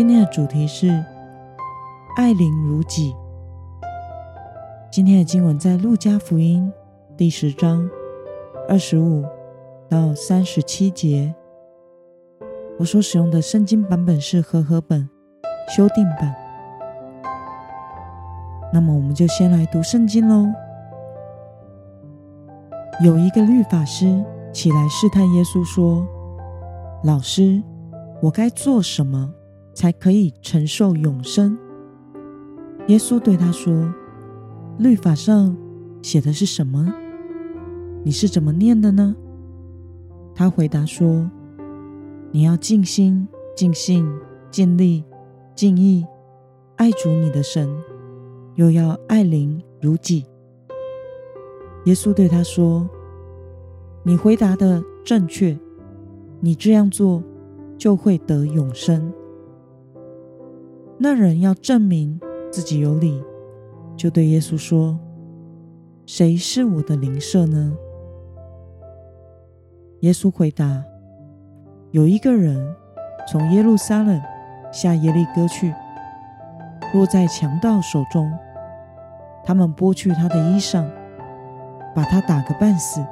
[0.00, 0.88] 今天的主题是
[2.16, 3.14] 爱邻如己。
[4.90, 6.72] 今天的经文在路加福音
[7.18, 7.86] 第十章
[8.66, 9.22] 二十五
[9.90, 11.34] 到三十七节。
[12.78, 15.06] 我所使用的圣经版本是和合本
[15.68, 16.34] 修订版。
[18.72, 20.46] 那么，我们就先来读圣经喽。
[23.04, 26.08] 有一个律法师起来试探耶稣，说
[27.04, 27.62] ：“老师，
[28.22, 29.34] 我该做什么？”
[29.80, 31.56] 才可以承受永生。
[32.88, 33.90] 耶稣对他说
[34.78, 35.56] ：“律法上
[36.02, 36.92] 写的是什么？
[38.04, 39.16] 你是怎么念的呢？”
[40.36, 41.30] 他回答说
[42.30, 44.06] ：“你要尽心、尽性、
[44.50, 45.02] 尽力、
[45.54, 46.06] 尽意
[46.76, 47.66] 爱主你的神，
[48.56, 50.26] 又要爱邻如己。”
[51.86, 52.86] 耶稣对他说
[54.04, 55.58] ：“你回答的正确，
[56.38, 57.22] 你这样做
[57.78, 59.10] 就会得永生。”
[61.02, 62.20] 那人要证明
[62.52, 63.24] 自己有理，
[63.96, 65.00] 就对耶稣说
[66.04, 67.74] ：“谁是我的邻舍呢？”
[70.00, 70.84] 耶稣回答
[71.90, 72.76] ：“有一个人
[73.26, 74.20] 从耶路撒冷
[74.70, 75.74] 下耶利哥去，
[76.92, 78.30] 落在强盗手中，
[79.42, 80.84] 他们剥去他的衣裳，
[81.94, 83.02] 把他打个半死，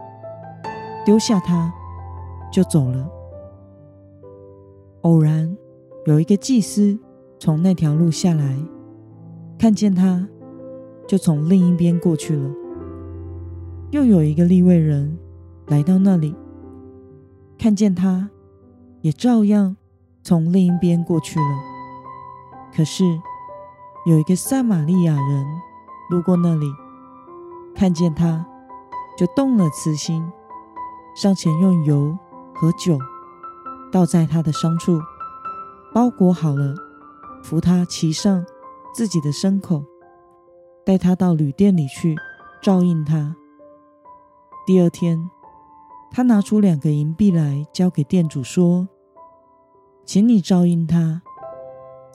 [1.06, 1.72] 丢下他，
[2.52, 3.10] 就走了。
[5.00, 5.56] 偶然
[6.04, 6.98] 有一个祭司。”
[7.38, 8.58] 从那条路下来，
[9.58, 10.26] 看见他，
[11.06, 12.50] 就从另一边过去了。
[13.90, 15.16] 又有一个利未人
[15.68, 16.34] 来到那里，
[17.56, 18.28] 看见他，
[19.02, 19.76] 也照样
[20.22, 21.46] 从另一边过去了。
[22.74, 23.04] 可是
[24.04, 25.46] 有一个撒玛利亚人
[26.10, 26.66] 路过那里，
[27.74, 28.44] 看见他，
[29.16, 30.28] 就动了慈心，
[31.14, 32.18] 上前用油
[32.52, 32.98] 和酒
[33.92, 35.00] 倒在他的伤处，
[35.94, 36.74] 包裹好了。
[37.42, 38.44] 扶他骑上
[38.94, 39.84] 自己的牲口，
[40.84, 42.16] 带他到旅店里去
[42.60, 43.34] 照应他。
[44.66, 45.18] 第二天，
[46.10, 48.88] 他拿出两个银币来交给店主，说
[50.04, 51.22] ：“请你照应他，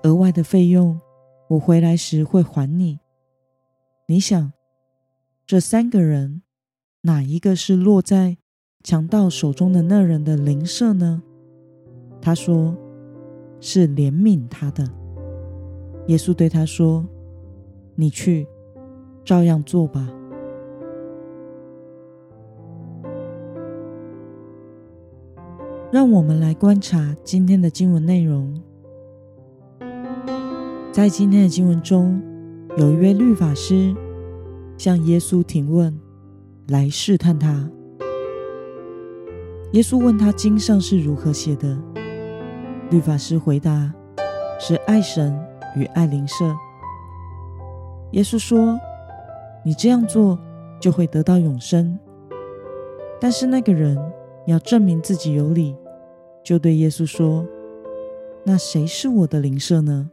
[0.04, 1.00] 额外的费用
[1.50, 3.00] 我回来时会还你。”
[4.08, 4.54] 你想，
[5.48, 6.44] 这三个人
[7.02, 8.38] 哪一个是落在
[8.84, 11.24] 强盗手中的那人的邻舍呢？
[12.22, 12.76] 他说
[13.60, 14.88] ：“是怜悯他的。”
[16.08, 17.06] 耶稣对他说
[17.96, 18.46] ：“你去，
[19.24, 20.10] 照样做吧。”
[25.92, 28.60] 让我们来观察今天的经文内容。
[30.92, 32.22] 在今天的经文中，
[32.78, 33.96] 有一位律法师
[34.78, 35.98] 向耶稣提问，
[36.68, 37.70] 来试探他。
[39.72, 41.78] 耶稣问他经上是如何写的，
[42.90, 43.94] 律法师回答
[44.60, 45.34] ：“是爱神。”
[45.76, 46.56] 与爱邻舍，
[48.12, 48.80] 耶稣说
[49.64, 50.38] ：“你这样做
[50.80, 51.98] 就会得到永生。”
[53.20, 53.98] 但是那个人
[54.46, 55.76] 要证明自己有理，
[56.44, 57.46] 就对耶稣说
[58.44, 60.10] ：“那谁是我的邻舍呢？”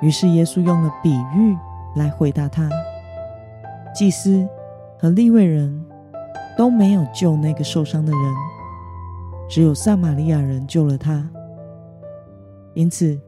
[0.00, 1.56] 于是耶稣用了比喻
[1.94, 2.68] 来回答他。
[3.94, 4.48] 祭司
[4.98, 5.84] 和利未人
[6.56, 8.34] 都没有救那个受伤的人，
[9.48, 11.28] 只有撒玛利亚人救了他。
[12.74, 13.20] 因此，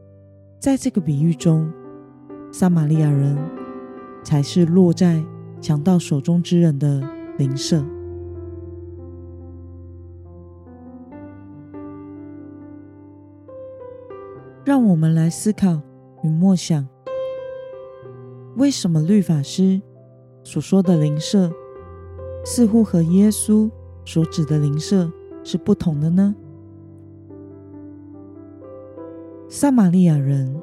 [0.65, 1.71] 在这个比喻中，
[2.51, 3.37] 撒玛利亚人
[4.23, 5.23] 才是落在
[5.61, 7.85] 强盗手中之人的邻舍。
[14.63, 15.79] 让我们来思考
[16.23, 16.87] 与默想：
[18.57, 19.79] 为什么律法师
[20.43, 21.51] 所说的邻舍，
[22.43, 23.69] 似乎和耶稣
[24.03, 25.11] 所指的邻舍
[25.43, 26.35] 是不同的呢？
[29.47, 30.59] 撒玛利亚人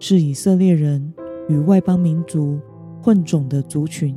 [0.00, 1.14] 是以色列人
[1.48, 2.58] 与外邦民族
[3.00, 4.16] 混种的族群。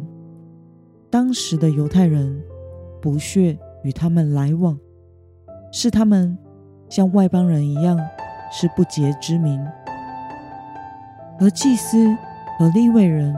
[1.12, 2.42] 当时的犹太人
[3.00, 4.78] 不屑与他们来往，
[5.72, 6.36] 是他们
[6.90, 7.98] 像外邦人一样
[8.52, 9.60] 是不洁之民。
[11.40, 12.08] 而祭司
[12.58, 13.36] 和利未人，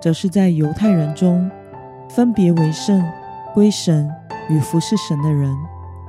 [0.00, 1.48] 则是在犹太人中
[2.08, 3.04] 分别为圣、
[3.52, 4.10] 归神
[4.48, 5.54] 与服侍神的人，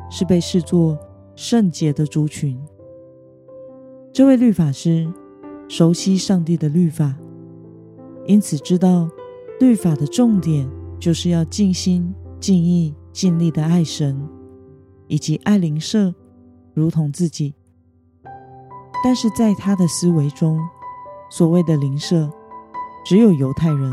[0.10, 0.98] 是被视作
[1.36, 2.58] 圣洁的族群。
[4.16, 5.12] 这位律法师
[5.68, 7.14] 熟悉上帝的律法，
[8.26, 9.10] 因此知道
[9.60, 10.66] 律法的重点
[10.98, 14.18] 就是要尽心、尽意、尽力的爱神，
[15.08, 16.16] 以及爱邻舍
[16.74, 17.56] 如同自己。
[19.04, 20.62] 但是在他的思维中，
[21.30, 22.32] 所谓的邻舍
[23.06, 23.92] 只有犹太人，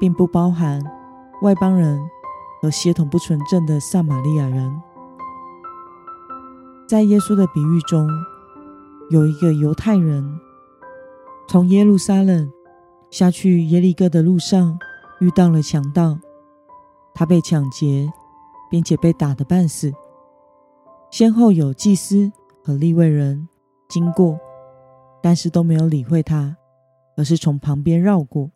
[0.00, 0.82] 并不包含
[1.42, 1.96] 外邦人
[2.60, 4.82] 和血统不纯正的撒玛利亚人。
[6.88, 8.08] 在耶稣的比喻中，
[9.12, 10.40] 有一个犹太人
[11.46, 12.50] 从耶路撒冷
[13.10, 14.78] 下去耶利哥的路上
[15.20, 16.18] 遇到了强盗，
[17.12, 18.10] 他被抢劫，
[18.70, 19.92] 并且被打得半死。
[21.10, 22.32] 先后有祭司
[22.64, 23.46] 和利未人
[23.86, 24.40] 经过，
[25.22, 26.56] 但是都没有理会他，
[27.14, 28.50] 而是从旁边绕过。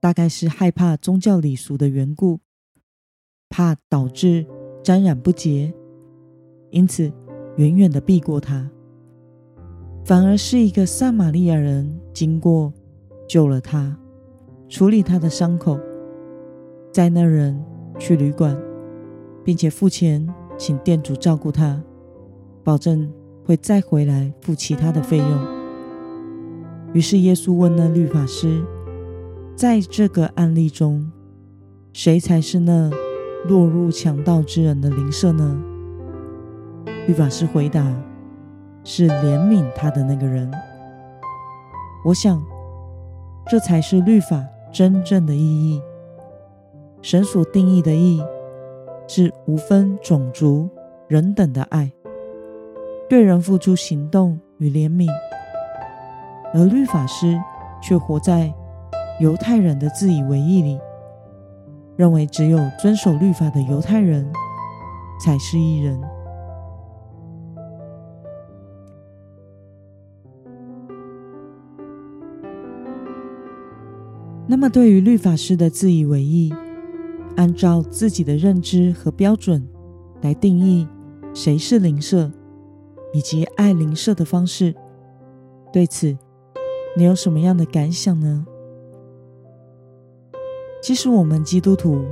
[0.00, 2.40] 大概是害怕宗教礼俗的缘故，
[3.50, 4.46] 怕导致
[4.82, 5.74] 沾染不洁。
[6.70, 7.12] 因此，
[7.58, 8.70] 远远的避过他，
[10.08, 12.72] 反而是一个撒玛利亚人经过，
[13.28, 13.94] 救了他，
[14.66, 15.78] 处理他的伤口，
[16.90, 17.62] 载那人
[17.98, 18.58] 去旅馆，
[19.44, 20.26] 并且付钱
[20.56, 21.82] 请店主照顾他，
[22.64, 23.12] 保证
[23.44, 25.28] 会再回来付其他的费用。
[26.94, 28.64] 于是耶稣问那律法师，
[29.54, 31.12] 在这个案例中，
[31.92, 32.90] 谁才是那
[33.46, 35.62] 落入强盗之人的邻舍呢？
[37.06, 37.94] 律法师回答
[38.90, 40.50] ：“是怜悯他的那个人。”
[42.06, 42.42] 我想，
[43.46, 44.42] 这才是律法
[44.72, 45.82] 真正的意义。
[47.02, 48.24] 神所定义的义，
[49.06, 50.70] 是无分种族、
[51.06, 51.92] 人等的爱，
[53.10, 55.06] 对人付出行动与怜悯。
[56.54, 57.38] 而律法师
[57.82, 58.50] 却活在
[59.20, 60.80] 犹太人的自以为义里，
[61.94, 64.32] 认为只有遵守律法的犹太人
[65.22, 66.00] 才是义人。
[74.50, 76.50] 那么，对于律法师的自以为意，
[77.36, 79.68] 按照自己的认知和标准
[80.22, 80.88] 来定义
[81.34, 82.32] 谁是灵舍，
[83.12, 84.74] 以及爱灵舍的方式，
[85.70, 86.16] 对此
[86.96, 88.46] 你有什么样的感想呢？
[90.82, 92.06] 其实，我们基督徒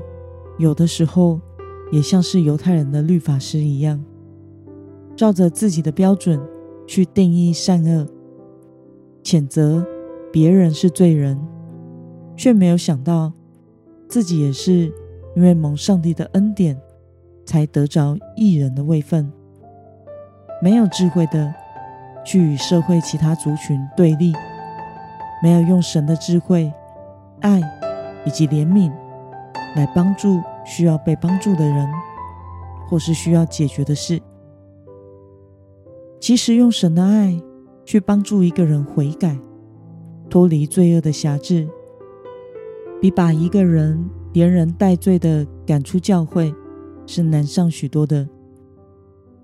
[0.58, 1.40] 有的时候
[1.90, 4.04] 也像是犹太人的律法师一样，
[5.16, 6.38] 照着自己的标准
[6.86, 8.06] 去定义善恶，
[9.22, 9.86] 谴责
[10.30, 11.40] 别人是罪人。
[12.36, 13.32] 却没有想到，
[14.08, 14.92] 自己也是
[15.34, 16.78] 因为蒙上帝的恩典，
[17.44, 19.32] 才得着义人的位分。
[20.62, 21.52] 没有智慧的
[22.24, 24.32] 去与社会其他族群对立，
[25.42, 26.72] 没有用神的智慧、
[27.40, 27.60] 爱
[28.24, 28.90] 以及怜悯
[29.74, 31.88] 来帮助需要被帮助的人，
[32.88, 34.20] 或是需要解决的事。
[36.18, 37.38] 其实用神的爱
[37.84, 39.36] 去帮助一个人悔改，
[40.30, 41.68] 脱离罪恶的辖制。
[43.00, 46.54] 比把一个人连人带罪的赶出教会
[47.06, 48.28] 是难上许多的，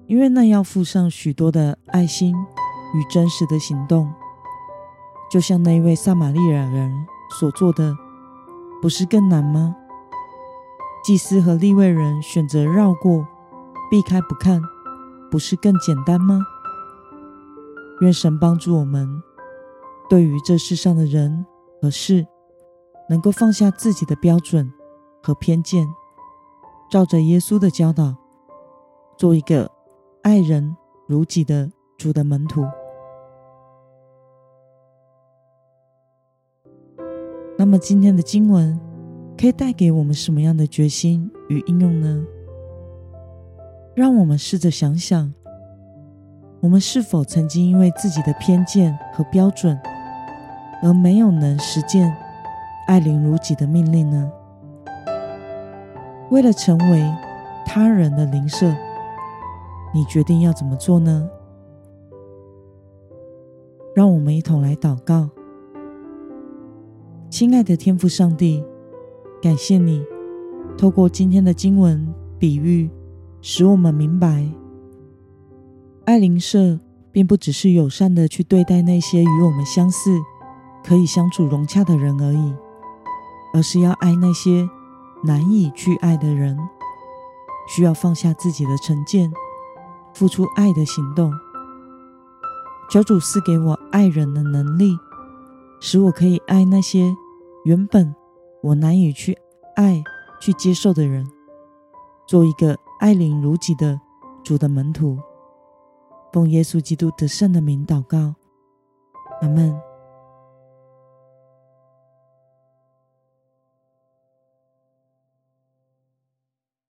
[0.07, 2.35] 因为那要付上许多的爱心
[2.95, 4.13] 与真实的行动。
[5.31, 6.91] 就像那位撒玛利亚人
[7.39, 7.97] 所做的，
[8.81, 9.77] 不是更难吗？
[11.05, 13.27] 祭司和利未人选择绕过、
[13.91, 14.61] 避开不看，
[15.31, 16.41] 不是更简单吗？
[18.01, 19.23] 愿神帮助我们，
[20.09, 21.47] 对于这世上的人
[21.81, 22.27] 和事。
[23.13, 24.73] 能够放下自己的标准
[25.23, 25.87] 和偏见，
[26.91, 28.17] 照着耶稣的教导，
[29.19, 29.71] 做一个
[30.23, 30.75] 爱人
[31.07, 32.67] 如己的主的门徒。
[37.59, 38.81] 那么，今天的经文
[39.39, 42.25] 可以带给我们什么样的决心与应用呢？
[43.95, 45.35] 让我们试着想想，
[46.61, 49.79] 我们是否曾经因为自己的偏见和标准，
[50.83, 52.17] 而没有能实践
[52.87, 54.31] 爱邻如己的命令呢？
[56.31, 57.05] 为了成为
[57.67, 58.75] 他人的邻舍，
[59.95, 61.29] 你决定要怎么做呢？
[63.95, 65.29] 让我们一同来祷告。
[67.29, 68.65] 亲爱的天父上帝，
[69.43, 70.03] 感谢你
[70.77, 72.07] 透过今天的经文
[72.39, 72.91] 比喻，
[73.41, 74.47] 使我们明白，
[76.07, 80.19] 爱邻舍并不只是友善的去对待那些与我们相似、
[80.83, 82.55] 可以相处融洽的人而已。
[83.53, 84.69] 而是要爱那些
[85.23, 86.59] 难以去爱的人，
[87.69, 89.33] 需要放下自己的成见，
[90.15, 91.33] 付出爱的行动。
[92.91, 94.99] 求主赐给我爱人的能力，
[95.81, 97.15] 使我可以爱那些
[97.65, 98.15] 原本
[98.63, 99.39] 我难以去
[99.77, 100.03] 爱、
[100.41, 101.27] 去接受的人，
[102.27, 104.01] 做一个爱邻如己的
[104.43, 105.19] 主的门徒。
[106.33, 108.35] 奉耶稣基督得胜的名祷告，
[109.41, 109.92] 阿门。